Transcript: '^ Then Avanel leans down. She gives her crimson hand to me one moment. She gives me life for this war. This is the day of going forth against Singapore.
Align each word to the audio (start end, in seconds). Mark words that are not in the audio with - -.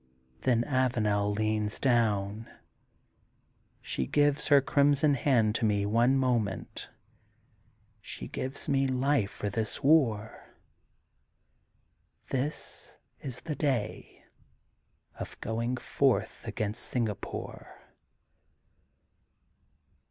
'^ 0.39 0.41
Then 0.41 0.63
Avanel 0.63 1.31
leans 1.35 1.79
down. 1.79 2.49
She 3.83 4.07
gives 4.07 4.47
her 4.47 4.59
crimson 4.59 5.13
hand 5.13 5.53
to 5.57 5.65
me 5.65 5.85
one 5.85 6.17
moment. 6.17 6.89
She 8.01 8.27
gives 8.27 8.67
me 8.67 8.87
life 8.87 9.29
for 9.29 9.51
this 9.51 9.83
war. 9.83 10.55
This 12.29 12.95
is 13.21 13.41
the 13.41 13.53
day 13.55 14.25
of 15.19 15.39
going 15.39 15.77
forth 15.77 16.47
against 16.47 16.81
Singapore. 16.83 17.79